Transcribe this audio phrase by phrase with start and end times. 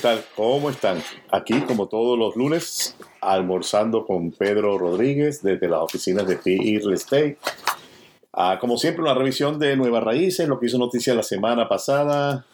[0.00, 0.24] ¿Qué tal?
[0.34, 1.02] ¿Cómo están?
[1.30, 6.94] Aquí, como todos los lunes, almorzando con Pedro Rodríguez desde las oficinas de PI Real
[6.94, 7.36] Estate.
[8.32, 12.46] Ah, como siempre, una revisión de Nuevas Raíces, lo que hizo noticia la semana pasada.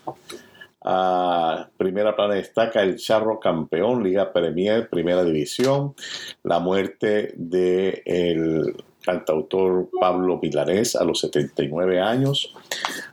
[0.83, 5.95] Ah, primera plana destaca el Charro campeón, Liga Premier, Primera División.
[6.43, 12.53] La muerte del el cantautor Pablo Milanés a los 79 años.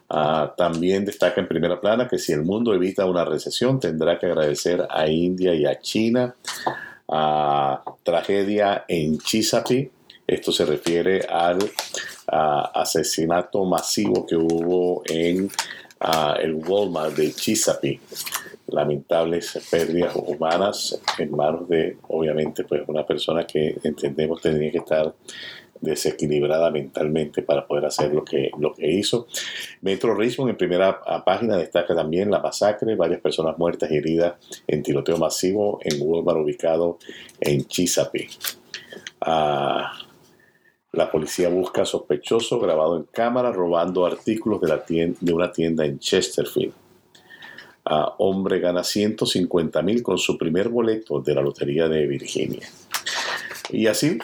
[0.09, 4.25] Ah, también destaca en primera plana que si el mundo evita una recesión tendrá que
[4.25, 6.35] agradecer a India y a China.
[7.07, 9.91] Ah, tragedia en Chesapeake.
[10.25, 11.59] Esto se refiere al
[12.27, 15.49] ah, asesinato masivo que hubo en
[16.41, 18.01] el Walmart de Chesapeake
[18.67, 25.13] lamentables pérdidas humanas en manos de, obviamente, pues una persona que entendemos tendría que estar
[25.83, 29.27] desequilibrada mentalmente para poder hacer lo que, lo que hizo.
[29.81, 34.81] Metro Richmond en primera página destaca también la masacre, varias personas muertas y heridas en
[34.81, 36.97] tiroteo masivo en Walmart ubicado
[37.39, 38.37] en Chesapeake.
[39.21, 39.91] Ah,
[40.93, 46.73] la policía busca sospechoso grabado en cámara robando artículos de, una tienda en Chesterfield.
[47.85, 52.69] Ah, hombre gana 150 mil con su primer boleto de la Lotería de Virginia.
[53.71, 54.17] Y así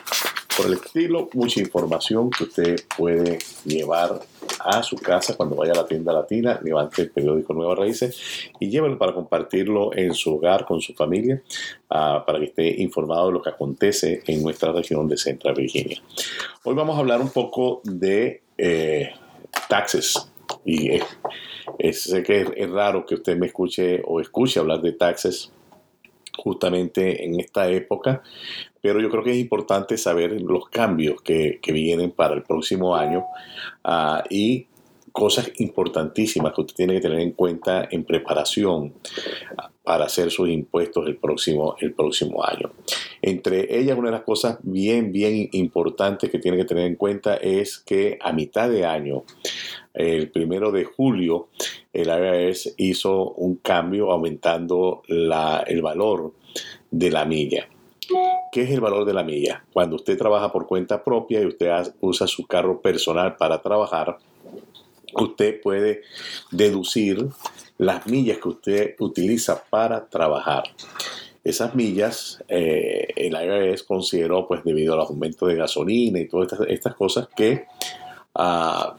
[0.60, 4.20] por el estilo, mucha información que usted puede llevar
[4.60, 8.70] a su casa cuando vaya a la tienda latina, levante el periódico Nuevas Raíces y
[8.70, 11.42] llévelo para compartirlo en su hogar con su familia,
[11.90, 16.02] ah, para que esté informado de lo que acontece en nuestra región de Central Virginia.
[16.64, 19.12] Hoy vamos a hablar un poco de eh,
[19.70, 20.30] taxes.
[20.66, 21.00] Y
[21.94, 25.54] sé que es raro que usted me escuche o escuche hablar de taxes
[26.40, 28.24] justamente en esta época,
[28.82, 33.26] pero yo creo que es importante saber los cambios que, vienen para el próximo año
[33.84, 34.66] ah, y
[35.12, 38.94] cosas importantísimas que usted tiene que tener en cuenta en preparación
[39.84, 42.72] para hacer sus impuestos el próximo, el próximo año.
[43.22, 47.36] Entre ellas, una de las cosas bien, bien importantes que tiene que tener en cuenta
[47.36, 49.24] es que a mitad de año,
[49.94, 51.50] el primero de julio,
[51.92, 56.34] el IRS hizo un cambio aumentando la, el valor
[56.92, 57.68] de la milla.
[58.52, 59.64] ¿Qué es el valor de la milla?
[59.72, 61.72] Cuando usted trabaja por cuenta propia y usted
[62.02, 64.18] usa su carro personal para trabajar,
[65.14, 66.02] usted puede
[66.52, 67.28] deducir
[67.78, 70.64] las millas que usted utiliza para trabajar.
[71.44, 76.96] Esas millas, eh, el IRS consideró, pues debido al aumento de gasolina y todas estas,
[76.96, 77.66] cosas, que
[78.36, 78.96] ah,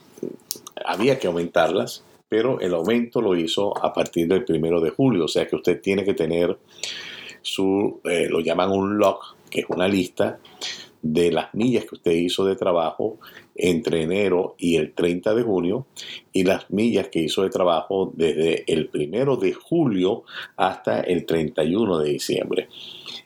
[0.84, 5.28] había que aumentarlas, pero el aumento lo hizo a partir del primero de julio, o
[5.28, 6.56] sea que usted tiene que tener
[7.42, 9.18] su, eh, lo llaman un log,
[9.50, 10.38] que es una lista
[11.02, 13.18] de las millas que usted hizo de trabajo
[13.54, 15.86] entre enero y el 30 de junio
[16.32, 20.24] y las millas que hizo de trabajo desde el primero de julio
[20.56, 22.68] hasta el 31 de diciembre.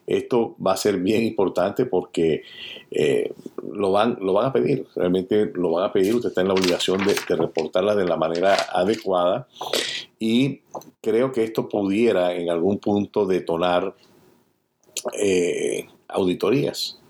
[0.07, 2.43] Esto va a ser bien importante porque
[2.91, 3.33] eh,
[3.73, 6.55] lo, van, lo van a pedir, realmente lo van a pedir, usted está en la
[6.55, 9.49] obligación de, reportarla de la manera adecuada
[10.19, 10.61] y
[11.01, 13.95] creo que esto pudiera en algún punto detonar
[15.19, 17.01] eh, auditorías.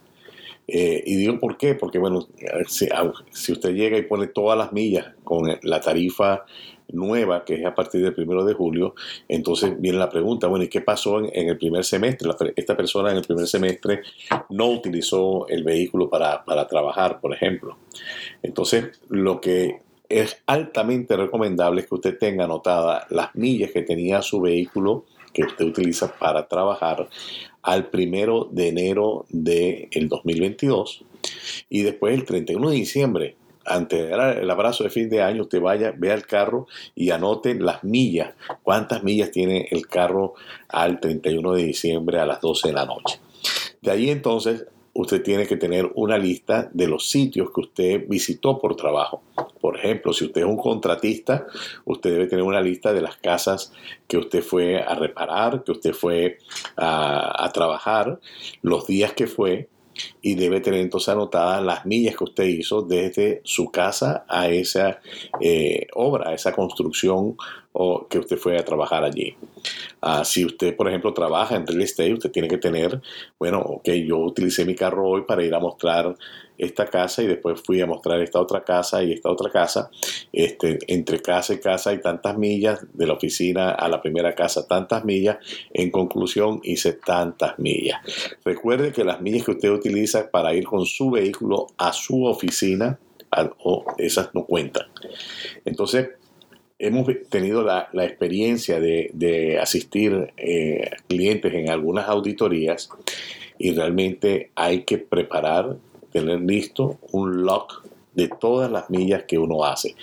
[0.67, 2.27] Eh, y digo por qué, porque bueno,
[2.69, 6.45] si, usted llega y pone todas las millas con la tarifa
[6.93, 8.95] nueva, que es a partir del primero de julio,
[9.29, 12.31] entonces viene la pregunta, bueno, ¿y qué pasó en, el primer semestre?
[12.57, 14.03] esta persona en el primer semestre
[14.51, 17.77] no utilizó el vehículo para, para trabajar, por ejemplo.
[18.43, 24.41] Entonces, lo que es altamente recomendable que usted tenga anotada las millas que tenía su
[24.41, 27.09] vehículo que usted utiliza para trabajar
[27.62, 31.05] al primero de enero del 2022
[31.69, 33.37] y después el 31 de diciembre
[33.67, 37.83] ante el abrazo de fin de año, usted vaya, vea el carro y anote las
[37.83, 40.34] millas, cuántas millas tiene el carro
[40.69, 43.19] al 31 de diciembre a las 12 de la noche.
[43.81, 48.59] De ahí entonces usted tiene que tener una lista de los sitios que usted visitó
[48.59, 49.23] por trabajo.
[49.61, 51.47] Por ejemplo, si usted es un contratista,
[51.85, 53.73] usted debe tener una lista de las casas
[54.07, 56.39] que usted fue a reparar, que usted fue
[56.77, 58.21] a, trabajar,
[58.63, 59.69] los días que fue,
[60.23, 65.01] y debe tener entonces anotadas las millas que usted hizo desde su casa a esa
[65.41, 67.37] eh, obra, a esa construcción
[67.76, 69.34] o que usted fue a trabajar allí.
[70.00, 73.00] Ah, si usted, por ejemplo, trabaja en real estate, usted tiene que tener,
[73.38, 76.15] bueno, ok, yo utilicé mi carro hoy para ir a mostrar
[76.56, 79.91] esta casa y después fui a mostrar esta otra casa y esta otra casa.
[80.32, 84.68] Este, entre casa y casa hay tantas millas, de la oficina a la primera casa
[84.68, 85.38] tantas millas.
[85.72, 87.98] En conclusión, hice tantas millas.
[88.44, 93.00] Recuerde que las millas que usted utiliza para ir con su vehículo a su oficina,
[93.98, 94.86] esas no cuentan.
[95.65, 96.10] Entonces,
[96.86, 102.91] hemos tenido la, experiencia de, asistir eh, clientes en algunas auditorías
[103.59, 105.77] y realmente hay que preparar,
[106.13, 107.66] tener listo un log
[108.15, 109.95] de todas las millas que uno hace.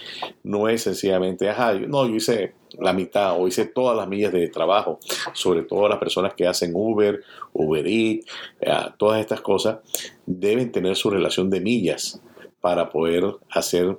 [0.43, 4.47] No es sencillamente, ajá, no, yo hice la mitad o hice todas las millas de
[4.47, 4.99] trabajo,
[5.33, 7.21] sobre todo las personas que hacen Uber,
[7.53, 8.25] Uber Eats,
[8.59, 9.79] eh, todas estas cosas,
[10.25, 12.21] deben tener su relación de millas
[12.59, 13.97] para poder hacer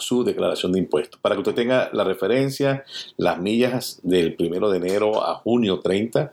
[0.00, 1.20] su declaración de impuestos.
[1.20, 2.84] Para que usted tenga la referencia,
[3.16, 6.32] las millas del 1 de enero a junio 30,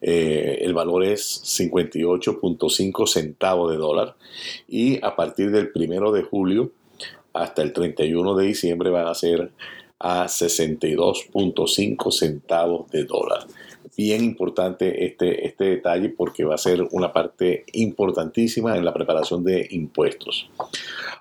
[0.00, 4.16] eh, el valor es 58.5 centavos de dólar
[4.68, 6.72] y a partir del 1 de julio
[7.32, 9.50] hasta el 31 de diciembre van a ser
[9.98, 13.46] a 62.5 centavos de dólar
[13.96, 19.44] bien importante este, este detalle porque va a ser una parte importantísima en la preparación
[19.44, 20.48] de impuestos.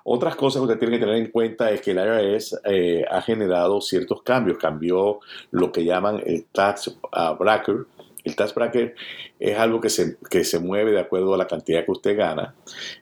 [0.04, 3.22] Otras cosas que usted tiene que tener en cuenta es que el IRS eh, ha
[3.22, 4.58] generado ciertos cambios.
[4.58, 5.20] Cambió
[5.52, 7.78] lo que llaman el tax uh, bracket.
[8.24, 8.96] El tax bracket
[9.40, 12.56] es algo que se, que se mueve de acuerdo a la cantidad que usted gana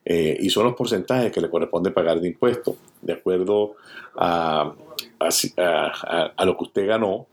[0.03, 2.75] eh, y son los porcentajes que le corresponde pagar de impuestos.
[3.01, 3.75] De acuerdo
[4.15, 4.73] a,
[5.19, 7.27] a lo que usted ganó,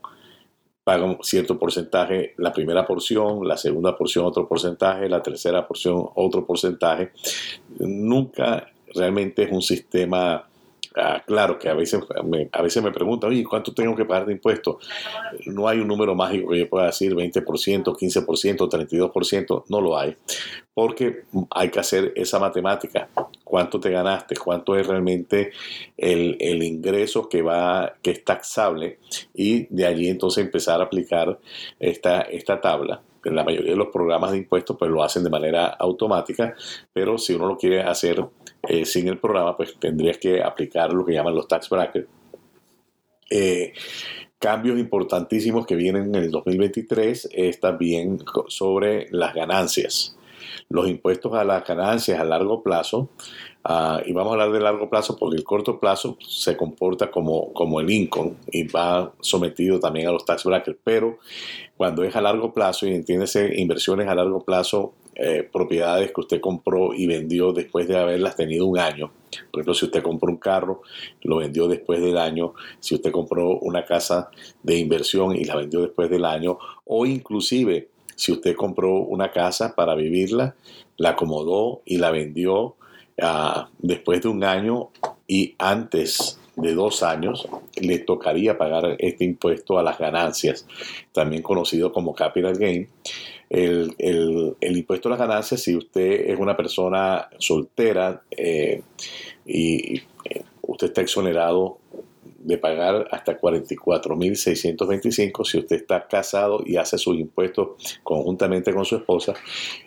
[0.89, 6.47] paga cierto porcentaje, la primera porción, la segunda porción otro porcentaje, la tercera porción otro
[6.47, 7.11] porcentaje.
[7.77, 10.49] Nunca realmente es un sistema
[10.95, 14.25] Ah, claro que a veces me, a veces me preguntan, oye, ¿cuánto tengo que pagar
[14.25, 14.77] de impuestos?
[15.45, 20.15] No hay un número mágico que yo pueda decir 20%, 15%, 32%, no lo hay,
[20.73, 23.07] porque hay que hacer esa matemática.
[23.49, 24.35] ¿Cuánto te ganaste?
[24.35, 25.49] ¿Cuánto es realmente
[25.97, 28.99] el, el ingreso que, va, que es taxable?
[29.33, 31.39] Y de allí entonces empezar a aplicar
[31.79, 35.31] esta, esta tabla en la mayoría de los programas de impuestos pues lo hacen de
[35.31, 36.53] manera automática,
[36.93, 38.23] pero si uno lo quiere hacer
[38.61, 42.07] eh, sin el programa, pues tendrías que aplicar lo que llaman los tax brackets.
[43.31, 43.73] Eh,
[44.37, 50.18] cambios importantísimos que vienen en el 2023 es también sobre las ganancias.
[50.67, 53.09] Los impuestos a las ganancias a largo plazo,
[53.63, 57.53] ah, y vamos a hablar de largo plazo porque el corto plazo se comporta como,
[57.53, 61.19] como el income y va sometido también a los tax brackets, pero
[61.77, 66.39] cuando es a largo plazo y entiéndese inversiones a largo plazo eh, propiedades que usted
[66.39, 69.11] compró y vendió después de haberlas tenido un año.
[69.51, 70.81] Por ejemplo, si usted compró un carro,
[71.23, 72.53] lo vendió después del año.
[72.79, 74.29] Si usted compró una casa
[74.63, 76.57] de inversión y la vendió después del año.
[76.85, 77.89] O inclusive,
[78.19, 80.53] si usted compró una casa para vivirla,
[80.97, 82.75] la acomodó y la vendió
[83.21, 84.89] ah, después de un año
[85.25, 87.47] y antes de dos años,
[87.79, 90.67] le tocaría pagar este impuesto a las ganancias,
[91.13, 92.89] también conocido como capital gain.
[93.49, 93.95] El,
[94.59, 98.81] impuesto a las ganancias si usted es una persona soltera eh,
[99.45, 99.95] y
[100.25, 101.77] eh, usted está exonerado
[102.41, 105.45] de pagar hasta 44.625.
[105.45, 109.33] Si usted está casado y hace sus impuestos conjuntamente con su esposa,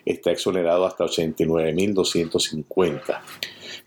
[0.05, 3.21] está exonerado hasta 89.250.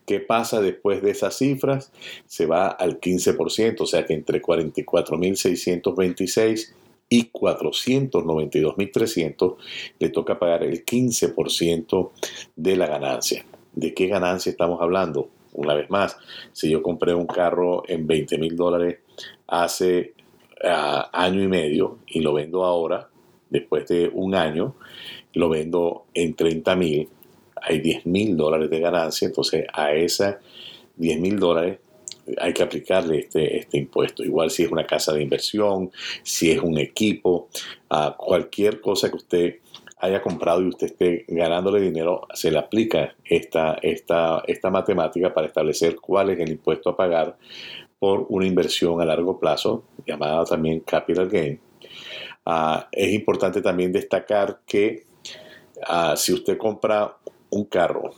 [0.04, 1.90] ¿Qué pasa después de esas cifras?
[2.26, 6.74] Se va al 15%, o sea que entre 44.626
[7.08, 9.56] y 492.300
[9.98, 12.10] le toca pagar el 15%
[12.56, 13.46] de la ganancia.
[13.74, 15.28] ¿De qué ganancia estamos hablando?
[15.56, 16.16] Una vez más,
[16.52, 18.98] si yo compré un carro en 20 mil dólares
[19.46, 20.14] hace
[20.64, 23.08] ah, año y medio y lo vendo ahora,
[23.48, 24.76] después de un año,
[25.32, 27.08] lo vendo en 30 mil,
[27.56, 30.36] hay 10 mil dólares de ganancia, entonces a esas
[30.96, 31.78] 10 mil dólares
[32.38, 34.24] hay que aplicarle este, este impuesto.
[34.24, 35.90] Igual si es una casa de inversión,
[36.22, 37.48] si es un equipo,
[37.88, 39.56] a cualquier cosa que usted
[39.98, 45.46] haya comprado y usted esté ganándole dinero, se le aplica esta, esta, esta matemática para
[45.46, 47.36] establecer cuál es el impuesto a pagar
[47.98, 51.60] por una inversión a largo plazo, llamada también capital gain.
[52.44, 55.04] Ah, es importante también destacar que
[55.86, 57.16] ah, si usted compra
[57.50, 58.10] un carro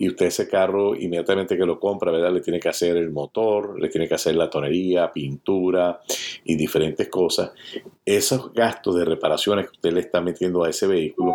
[0.00, 2.32] y usted ese carro inmediatamente que lo compra, ¿verdad?
[2.32, 6.00] Le tiene que hacer el motor, le tiene que hacer la tonería, pintura
[6.42, 7.50] y diferentes cosas.
[8.02, 11.34] Esos gastos de reparaciones que usted le está metiendo a ese vehículo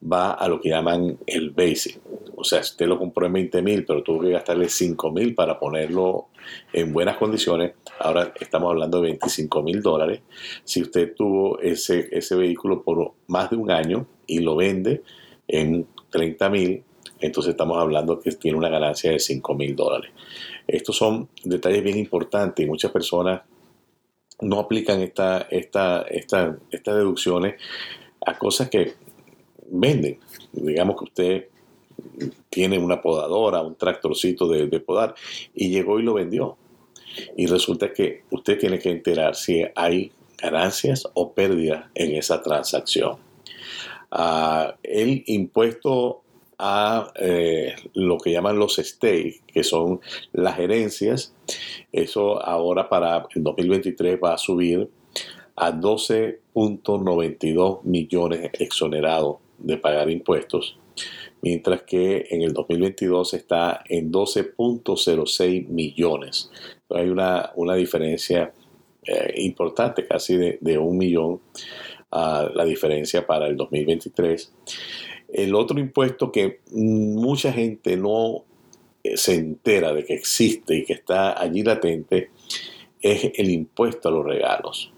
[0.00, 1.98] va a lo que llaman el basic.
[2.36, 5.34] O sea, si usted lo compró en 20 mil, pero tuvo que gastarle 5 mil
[5.34, 6.28] para ponerlo
[6.72, 10.20] en buenas condiciones, ahora estamos hablando de 25 mil dólares.
[10.62, 15.02] Si usted tuvo ese, ese vehículo por más de un año y lo vende
[15.48, 16.84] en 30 mil,
[17.26, 20.10] entonces estamos hablando que tiene una ganancia de 5 mil dólares.
[20.66, 23.42] Estos son detalles bien importantes y muchas personas
[24.40, 27.60] no aplican esta, esta, esta, estas deducciones
[28.24, 28.94] a cosas que
[29.70, 30.18] venden.
[30.52, 31.48] Digamos que usted
[32.50, 35.14] tiene una podadora, un tractorcito de, de podar
[35.54, 36.56] y llegó y lo vendió.
[37.36, 43.16] y resulta que usted tiene que enterar si hay ganancias o pérdidas en esa transacción.
[44.10, 46.22] Ah, el impuesto
[46.58, 50.00] a eh, lo que llaman los stakes, que son
[50.32, 51.34] las herencias,
[51.92, 54.88] eso ahora para el 2023 va a subir
[55.56, 60.78] a 12.92 millones exonerados de pagar impuestos,
[61.42, 66.50] mientras que en el 2022 está en 12.06 millones.
[66.90, 68.52] hay una, una diferencia
[69.06, 71.40] eh, importante, casi de, un millón
[72.10, 74.52] a la diferencia para el 2023.
[75.32, 78.44] El otro impuesto que mucha gente no
[79.02, 82.30] eh, se entera de que existe y que está allí latente
[83.00, 84.92] es el impuesto a los regalos.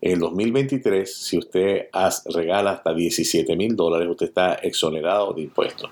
[0.00, 1.86] En el 2023, si usted
[2.26, 5.90] regala hasta 17 mil dólares, usted está exonerado de impuestos.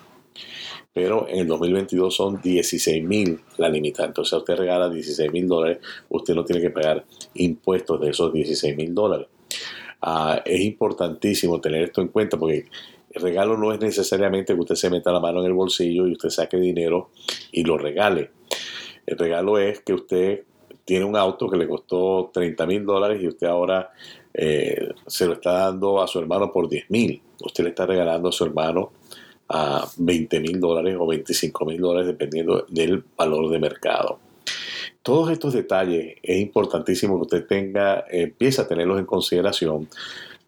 [0.93, 4.21] Pero en el 2022 son 16 mil la limitante.
[4.21, 5.79] O sea, usted regala 16 mil dólares,
[6.09, 7.05] usted no tiene que pagar
[7.35, 9.27] impuestos de esos 16 mil dólares.
[10.03, 12.67] Ah, es importantísimo tener esto en cuenta porque
[13.15, 16.13] el regalo no es necesariamente que usted se meta la mano en el bolsillo y
[16.13, 17.11] usted saque dinero
[17.53, 18.33] y lo regale.
[19.07, 20.43] El regalo es que usted
[20.85, 23.93] tiene un auto que le costó 30 mil dólares y usted ahora
[24.33, 27.23] eh, se lo está dando a su hermano por 10 mil.
[27.41, 28.91] Usted le está regalando a su hermano
[29.49, 34.19] a 20 mil dólares o 25 mil dólares dependiendo del valor de mercado.
[35.03, 39.89] Todos estos detalles es importantísimo que usted tenga, empiece a tenerlos en consideración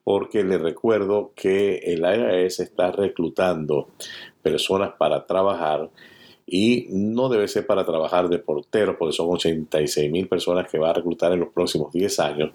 [0.06, 3.88] porque le recuerdo que el IRS está reclutando
[4.40, 5.90] personas para trabajar
[6.46, 10.90] y no debe ser para trabajar de porteros, porque son 86 mil personas que va
[10.90, 12.50] a reclutar en los próximos 10 años.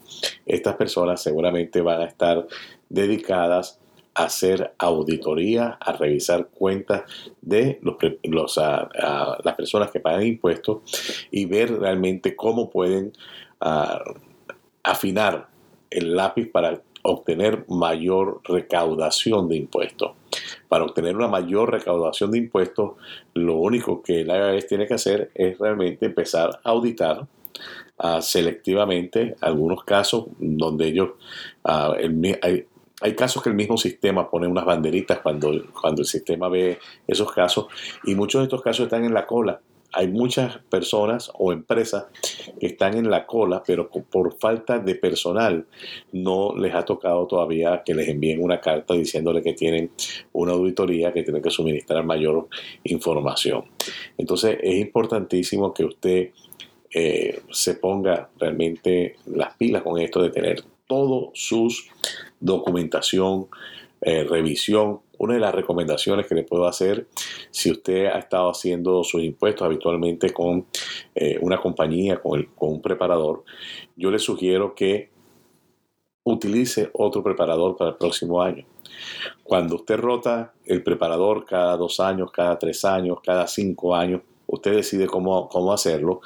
[0.45, 2.47] Estas personas seguramente van a estar
[2.87, 3.81] dedicadas
[4.13, 7.03] a hacer auditoría, a revisar cuentas
[7.41, 10.77] de los, las personas que pagan impuestos
[11.31, 13.11] y ver realmente cómo pueden
[13.59, 14.01] ah,
[14.83, 15.49] afinar
[15.89, 20.11] el lápiz para obtener mayor recaudación de impuestos.
[20.67, 22.91] Para obtener una mayor recaudación de impuestos,
[23.33, 27.27] lo único que el IRS tiene que hacer es realmente empezar a auditar
[27.97, 31.09] uh, selectivamente algunos casos donde ellos,
[31.65, 31.93] uh,
[32.41, 32.65] hay,
[33.01, 37.31] hay, casos que el mismo sistema pone unas banderitas cuando, cuando el sistema ve esos
[37.31, 37.67] casos
[38.05, 39.59] y muchos de estos casos están en la cola
[39.93, 42.05] hay muchas personas o empresas
[42.59, 45.65] que están en la cola, pero por falta de personal
[46.11, 49.91] no les ha tocado todavía que les envíen una carta diciéndole que tienen
[50.33, 52.47] una auditoría, que tienen que suministrar mayor
[52.83, 53.65] información.
[54.17, 56.29] Entonces es importantísimo que usted
[56.93, 61.89] eh, se ponga realmente las pilas con esto de tener todo sus
[62.39, 63.47] documentación,
[64.01, 67.07] eh, revisión una de las recomendaciones que le puedo hacer,
[67.51, 70.65] si usted ha estado haciendo sus impuestos habitualmente con
[71.13, 73.43] eh, una compañía, con, con un preparador,
[73.95, 75.11] yo le sugiero que
[76.23, 78.65] utilice otro preparador para el próximo año.
[79.43, 84.75] Cuando usted rota el preparador cada dos años, cada tres años, cada cinco años, usted
[84.75, 86.21] decide cómo, cómo hacerlo,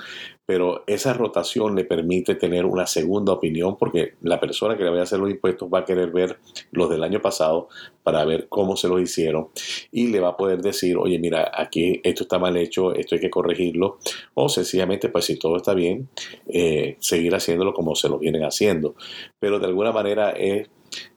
[0.45, 5.01] pero esa rotación le permite tener una segunda opinión porque la persona que le vaya
[5.01, 6.37] a hacer los impuestos va a querer ver
[6.71, 7.67] los del año pasado
[8.03, 9.49] para ver cómo se los hicieron
[9.91, 13.21] y le va a poder decir, oye, mira, aquí esto está mal hecho, esto hay
[13.21, 13.97] que corregirlo,
[14.33, 16.09] o sencillamente, pues si todo está bien,
[16.47, 18.95] eh, seguir haciéndolo como se lo vienen haciendo.
[19.39, 20.69] Pero de alguna manera es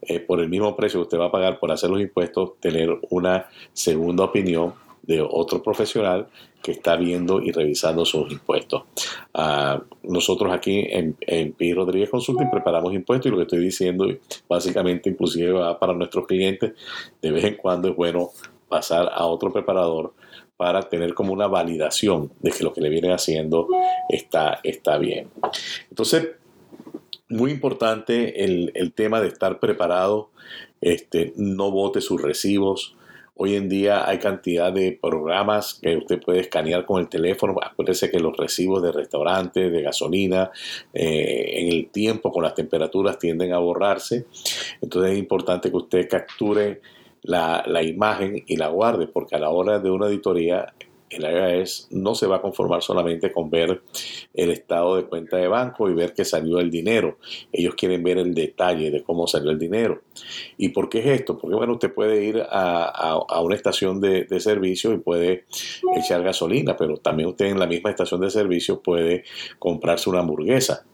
[0.03, 2.99] eh, por el mismo precio que usted va a pagar por hacer los impuestos, tener
[3.11, 4.75] una segunda opinión
[5.09, 6.29] de otro profesional
[6.63, 8.83] que está viendo y revisando sus impuestos.
[9.33, 14.07] Ah, nosotros aquí en, Pi Rodríguez Consulting preparamos impuestos y lo que estoy diciendo
[14.47, 16.75] básicamente inclusive va para nuestros clientes.
[17.23, 18.31] De vez en cuando es bueno
[18.69, 20.13] pasar a otro preparador
[20.59, 23.67] para tener como una validación de que lo que le viene haciendo
[24.11, 25.31] está, está bien.
[25.89, 26.33] Entonces,
[27.31, 30.29] muy importante el, el tema de estar preparado,
[30.83, 32.98] este, no vote sus recibos,
[33.41, 37.55] Hoy en día hay cantidad de programas que usted puede escanear con el teléfono.
[37.63, 40.51] Acuérdese que los recibos de restaurantes, de gasolina,
[40.93, 44.27] eh, en el tiempo con las temperaturas tienden a borrarse.
[44.83, 46.81] Entonces es importante que usted capture
[47.23, 50.75] la, la imagen y la guarde, porque a la hora de una auditoría
[51.11, 53.83] el IRS no se va a conformar solamente con ver
[54.35, 57.19] el estado de cuenta de banco y ver que salió el dinero.
[57.53, 60.03] Ellos quieren ver el detalle de cómo salió el dinero.
[60.57, 61.39] ¿Y por qué es esto?
[61.39, 65.45] Porque bueno, usted puede ir a, una estación de, de, servicio y puede
[65.97, 69.25] echar gasolina, pero también usted en la misma estación de servicio puede
[69.59, 70.85] comprarse una hamburguesa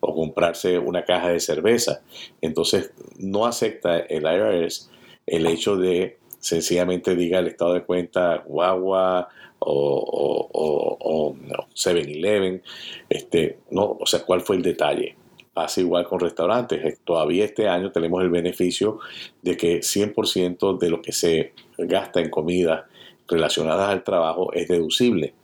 [0.00, 2.02] o comprarse una caja de cerveza.
[2.40, 4.90] Entonces no acepta el IRS
[5.26, 9.28] el hecho de sencillamente diga el estado de cuenta guagua
[9.64, 11.34] o, o,
[11.74, 12.62] 7-Eleven,
[13.08, 15.16] este, no, o sea, cuál fue el detalle.
[15.52, 17.00] Pasa igual con restaurantes.
[17.04, 18.98] Todavía este año tenemos el beneficio
[19.42, 22.88] de que 100% de lo que se gasta en comida
[23.28, 25.34] relacionadas al trabajo es deducible.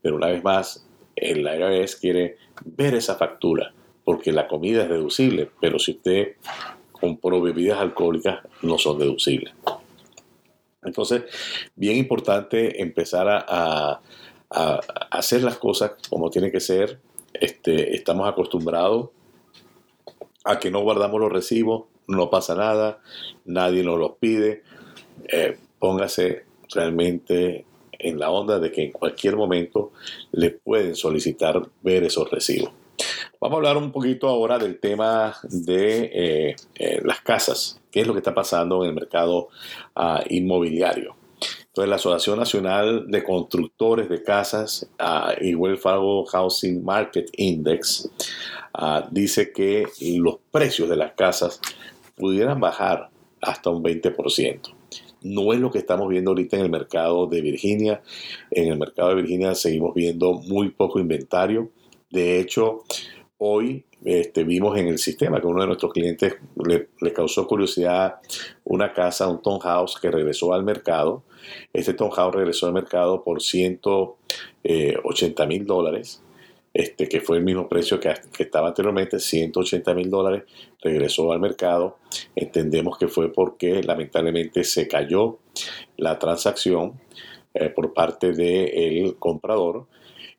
[0.00, 5.50] Pero una vez más, el IRS quiere ver esa factura, porque la comida es deducible,
[5.60, 6.36] pero si usted
[6.92, 9.52] compró bebidas alcohólicas, no son deducibles.
[10.84, 11.22] Entonces,
[11.74, 14.00] bien importante empezar a,
[15.10, 17.00] hacer las cosas como tiene que ser.
[17.32, 19.08] Este, estamos acostumbrados
[20.44, 23.00] a que no guardamos los recibos, no pasa nada,
[23.46, 24.62] nadie nos los pide.
[25.28, 27.64] Eh, póngase realmente
[27.98, 29.92] en la onda de que en cualquier momento
[30.32, 32.72] le pueden solicitar ver esos recibos.
[33.42, 38.06] Vamos a hablar un poquito ahora del tema de eh, eh, las casas, qué es
[38.06, 39.48] lo que está pasando en el mercado
[39.96, 41.16] ah, inmobiliario.
[41.66, 48.08] Entonces, la Asociación Nacional de Constructores de Casas uh, y Wells Fargo Housing Market Index
[48.74, 51.60] ah, dice que los precios de las casas
[52.14, 54.72] pudieran bajar hasta un 20%.
[55.22, 58.02] No es lo que estamos viendo ahorita en el mercado de Virginia.
[58.52, 61.72] En el mercado de Virginia seguimos viendo muy poco inventario.
[62.08, 62.84] De hecho,
[63.44, 68.16] hoy este, vimos en el sistema que uno de nuestros clientes le, causó curiosidad
[68.64, 71.24] una casa, un townhouse que regresó al mercado.
[71.72, 74.16] Este townhouse regresó al mercado por 180
[74.62, 76.22] eh, mil dólares
[76.74, 80.44] este, que fue el mismo precio que, estaba anteriormente, 180 mil dólares,
[80.80, 81.98] regresó al mercado.
[82.34, 85.38] Entendemos que fue porque lamentablemente se cayó
[85.96, 87.00] la transacción
[87.54, 89.86] eh, por parte del comprador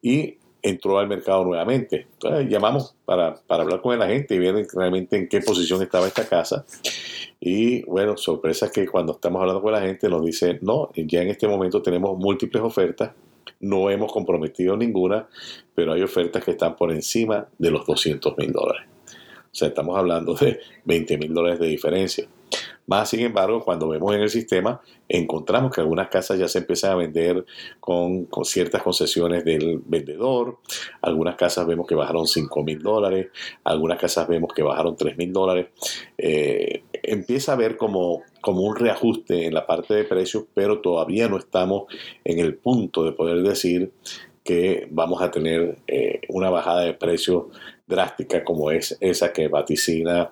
[0.02, 2.08] y entró al mercado nuevamente.
[2.14, 6.08] Entonces llamamos para, para hablar con la gente y ver realmente en qué posición estaba
[6.08, 6.66] esta casa.
[7.40, 11.30] Y bueno, sorpresa que cuando estamos hablando con la gente nos dice, no, ya en
[11.30, 13.12] este momento tenemos múltiples ofertas
[13.64, 15.28] no hemos comprometido ninguna,
[15.74, 18.88] pero hay ofertas que están por encima de los 200 mil dólares.
[19.08, 22.28] O sea, estamos hablando de 20 mil dólares de diferencia.
[22.86, 26.92] Más sin embargo, cuando vemos en el sistema, encontramos que algunas casas ya se empiezan
[26.92, 27.46] a vender
[27.80, 30.60] con, ciertas concesiones del vendedor.
[31.02, 33.28] Algunas casas vemos que bajaron 5 mil dólares.
[33.64, 35.68] Algunas casas vemos que bajaron 3 mil dólares.
[36.18, 41.30] Eh, empieza a ver como, como un reajuste en la parte de precios, pero todavía
[41.30, 41.84] no estamos
[42.26, 43.94] en el punto de poder decir
[44.44, 47.46] que vamos a tener eh, una bajada de precios
[47.94, 50.32] drástica como es esa que vaticina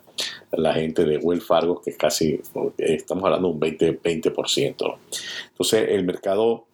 [0.51, 2.41] la gente de Wells Fargo, que casi,
[2.77, 4.01] estamos hablando de un 20%.
[4.01, 4.97] 20%.
[5.49, 6.65] Entonces, el mercado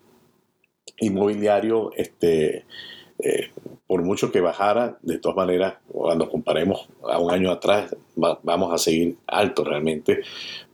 [1.00, 2.66] inmobiliario, este,
[3.20, 3.52] eh,
[3.86, 8.78] por mucho que bajara, de todas maneras, cuando comparemos a un año atrás, vamos a
[8.78, 10.22] seguir alto realmente,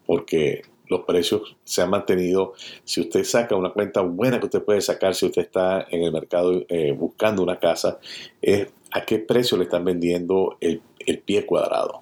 [0.05, 2.53] porque los precios se han mantenido.
[2.83, 6.11] Si usted saca una cuenta buena que usted puede sacar si usted está en el
[6.11, 7.99] mercado eh, buscando una casa,
[8.41, 10.81] es a qué precio le están vendiendo el,
[11.25, 12.01] pie cuadrado.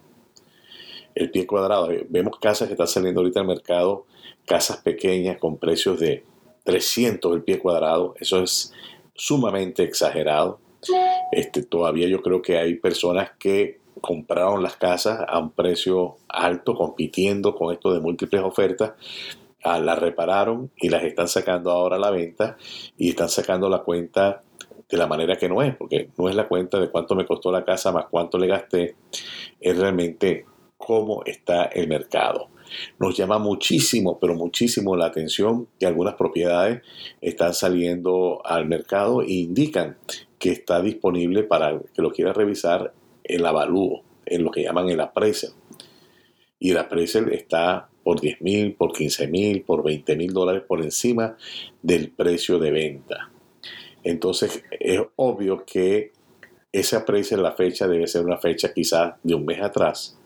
[1.16, 1.90] El pie cuadrado.
[1.90, 4.06] Eh, vemos casas que están saliendo ahorita al mercado,
[4.46, 6.26] casas pequeñas con precios de
[6.66, 8.14] 300 el pie cuadrado.
[8.20, 8.74] Eso es
[9.16, 10.60] sumamente exagerado.
[11.32, 16.76] Este, todavía yo creo que hay personas que compraron las casas a un precio alto,
[16.76, 18.94] compitiendo con esto de múltiples ofertas,
[19.64, 22.58] ah, las repararon y las están sacando ahora a la venta
[22.98, 24.44] y están sacando la cuenta
[24.92, 27.52] de la manera que no es, porque no es la cuenta de cuánto me costó
[27.52, 28.96] la casa más cuánto le gasté,
[29.60, 30.46] es realmente
[30.78, 32.50] cómo está el mercado.
[33.00, 36.82] Nos llama muchísimo, pero muchísimo la atención que algunas propiedades
[37.22, 39.98] están saliendo al mercado e indican
[40.40, 45.00] que está disponible para que lo quiera revisar el avalúo, en lo que llaman el
[45.02, 45.52] appraisal.
[46.60, 50.82] Y el appraisal está por 10 mil, por 15 mil, por 20 mil dólares por
[50.82, 51.38] encima
[51.82, 53.32] del precio de venta.
[54.04, 56.12] Entonces es obvio que
[56.72, 60.18] ese appraisal, la fecha debe ser una fecha quizás de un mes atrás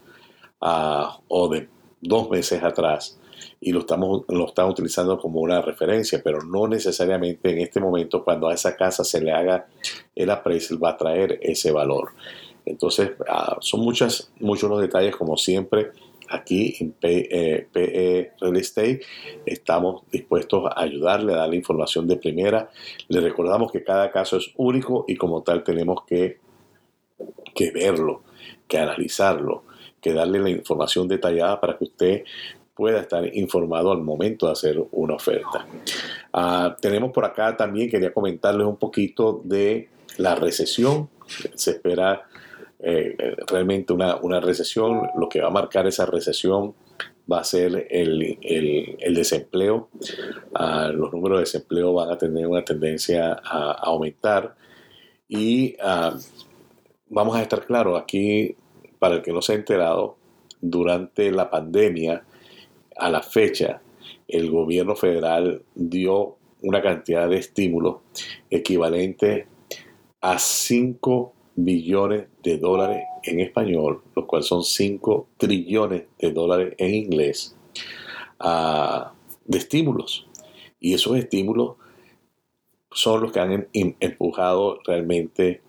[0.62, 1.68] ah, o de
[2.02, 3.20] dos meses atrás
[3.60, 8.24] y lo, estamos, lo están utilizando como una referencia, pero no necesariamente en este momento
[8.24, 9.68] cuando a esa casa se le haga
[10.16, 12.12] el appraisal va a traer ese valor.
[12.66, 15.92] Entonces, ah, son muchas, muchos los detalles, como siempre,
[16.30, 19.02] aquí en PE, PE, Real Estate.
[19.46, 22.70] Estamos dispuestos a ayudarle, a darle información de primera.
[23.08, 26.40] Le recordamos que cada caso es único y como tal tenemos que,
[27.54, 28.24] que verlo,
[28.68, 29.64] que analizarlo,
[30.02, 32.24] que darle la información detallada para que usted
[32.76, 35.66] pueda estar informado al momento de hacer una oferta.
[36.34, 41.10] Ah, tenemos por acá también, quería comentarles un poquito de la recesión.
[41.56, 42.28] Se espera
[42.88, 45.10] eh, realmente una, recesión.
[45.18, 46.76] Lo que va a marcar esa recesión
[47.32, 48.38] va a ser el,
[49.16, 49.90] desempleo.
[50.54, 54.56] Ah, los números de desempleo van a tener una tendencia a, aumentar
[55.28, 56.16] y ah,
[57.10, 58.56] vamos a estar claros aquí,
[59.00, 60.18] para el que no se ha enterado,
[60.62, 62.24] durante la pandemia,
[62.98, 63.82] a la fecha,
[64.28, 67.98] el gobierno federal dio una cantidad de estímulos
[68.52, 69.48] equivalente
[70.22, 76.94] a 5 billones de dólares en español, lo cual son 5 trillones de dólares en
[76.94, 77.56] inglés,
[78.40, 79.14] ah,
[79.46, 80.28] de estímulos.
[80.80, 81.78] Y esos estímulos
[82.92, 85.62] son los que han em, empujado realmente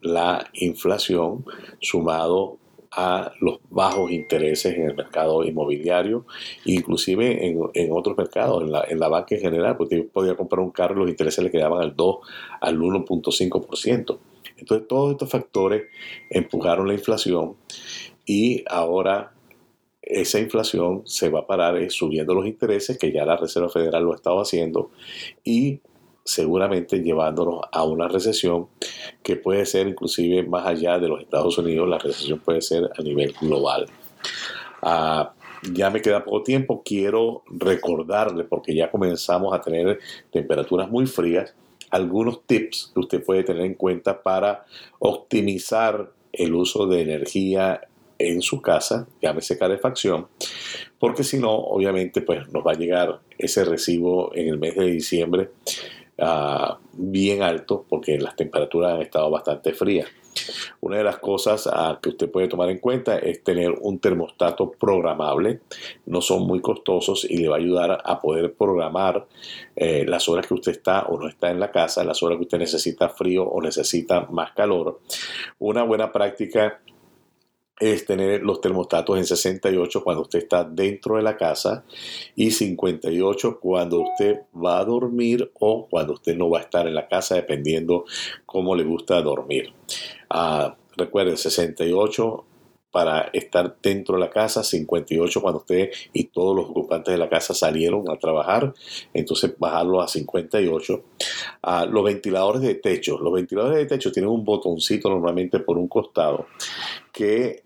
[0.00, 1.44] la inflación
[1.80, 2.58] sumado
[2.92, 6.26] a los bajos intereses en el mercado inmobiliario,
[6.64, 10.72] inclusive en, otros mercados, en la, en la, banca en general, porque podía comprar un
[10.72, 12.16] carro y los intereses le quedaban al 2,
[12.60, 14.18] al 1.5%.
[14.60, 15.84] Entonces todos estos factores
[16.30, 17.56] empujaron la inflación
[18.24, 19.32] y ahora
[20.02, 24.04] esa inflación se va a parar eh, subiendo los intereses, que ya la Reserva Federal
[24.04, 24.90] lo ha estado haciendo,
[25.44, 25.80] y
[26.24, 28.68] seguramente llevándonos a una recesión
[29.22, 33.02] que puede ser inclusive más allá de los Estados Unidos, la recesión puede ser a
[33.02, 33.86] nivel global.
[34.82, 35.32] Ah,
[35.72, 39.98] ya me queda poco tiempo, quiero recordarle, porque ya comenzamos a tener
[40.30, 41.54] temperaturas muy frías,
[41.90, 44.64] algunos tips que usted puede tener en cuenta para
[44.98, 47.80] optimizar el uso de energía
[48.18, 50.28] en su casa, llámese calefacción,
[50.98, 54.86] porque si no, obviamente, pues nos va a llegar ese recibo en el mes de
[54.86, 55.50] diciembre
[56.18, 60.08] ah, bien alto, porque las temperaturas han estado bastante frías.
[60.80, 64.70] Una de las cosas ah, que usted puede tomar en cuenta es tener un termostato
[64.70, 65.60] programable.
[66.06, 69.26] No son muy costosos y le va a ayudar a poder programar
[69.76, 72.44] eh, las horas que usted está o no está en la casa, las horas que
[72.44, 75.00] usted necesita frío o necesita más calor.
[75.58, 76.80] Una buena práctica
[77.80, 81.84] es tener los termostatos en 68 cuando usted está dentro de la casa
[82.36, 86.94] y 58 cuando usted va a dormir o cuando usted no va a estar en
[86.94, 88.04] la casa, dependiendo
[88.44, 89.72] cómo le gusta dormir.
[90.96, 92.44] Recuerden, 68
[92.90, 97.28] para estar dentro de la casa, 58 cuando usted y todos los ocupantes de la
[97.28, 98.74] casa salieron a trabajar,
[99.14, 101.02] entonces bajarlo a 58.
[101.62, 105.88] Ah, los ventiladores de techo, los ventiladores de techo tienen un botoncito normalmente por un
[105.88, 106.46] costado
[107.12, 107.62] que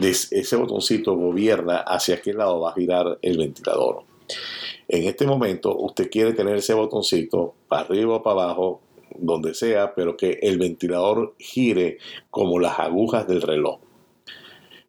[0.00, 4.04] ese botoncito gobierna hacia qué lado va a girar el ventilador.
[4.86, 8.80] En este momento usted quiere tener ese botoncito para arriba o para abajo,
[9.16, 11.98] donde sea, pero que el ventilador gire
[12.30, 13.80] como las agujas del reloj.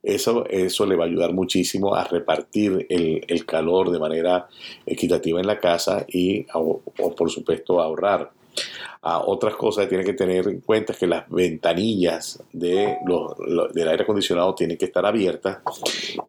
[0.02, 4.48] Eso, eso le va a ayudar muchísimo a repartir el, calor de manera
[4.86, 6.82] equitativa en la casa y, o,
[7.16, 8.32] por supuesto, ahorrar
[9.02, 12.98] otras cosas que tiene que tener en cuenta es que las ventanillas de
[13.74, 15.60] del aire acondicionado tienen que estar abiertas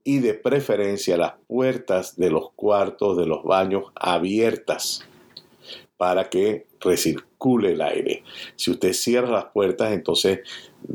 [0.04, 5.04] y de preferencia las puertas de los cuartos, de los baños abiertas
[5.96, 6.66] para que
[7.40, 8.22] recircule el aire.
[8.56, 10.40] Si usted cierra las puertas, entonces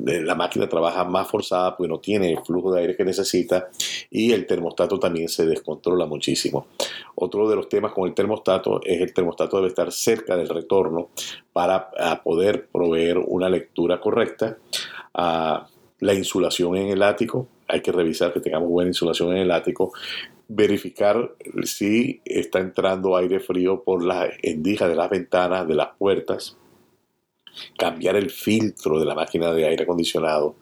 [0.08, 3.70] eh, la máquina trabaja más forzada porque no tiene el flujo de aire que necesita
[4.12, 6.68] y el termostato también se descontrola muchísimo.
[7.16, 11.10] Otro de los temas con el termostato es el termostato debe estar cerca del retorno
[11.52, 11.90] para
[12.24, 14.58] poder proveer una lectura correcta.
[15.18, 15.68] a
[16.02, 19.92] la insulación en el ático, hay que revisar que tengamos buena insulación en el ático
[20.48, 26.58] verificar si está entrando aire frío por las endijas de las ventanas, de las puertas,
[27.78, 30.56] cambiar el filtro de la máquina de aire acondicionado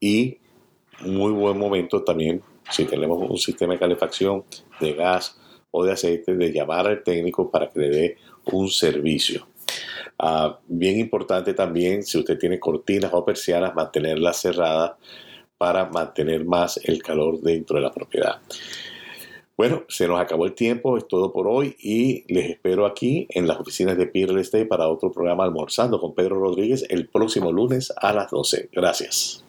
[0.00, 0.38] y
[1.00, 4.44] muy buen momento también si tenemos un sistema de calefacción
[4.80, 5.38] de gas
[5.70, 9.46] o de aceite de llamar al técnico para que le dé un servicio.
[10.18, 14.92] Ah, bien importante también si usted tiene cortinas o persianas mantenerlas cerradas
[15.62, 18.40] para mantener más el calor dentro de la propiedad.
[19.56, 23.46] Bueno, se nos acabó el tiempo, es todo por hoy y les espero aquí en
[23.46, 27.92] las oficinas de Peer Estate para otro programa Almorzando con Pedro Rodríguez el próximo lunes
[27.96, 28.70] a las 12.
[28.72, 29.44] Gracias.